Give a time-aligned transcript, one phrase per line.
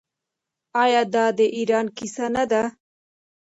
[0.83, 2.63] آیا دا د ایران کیسه نه ده؟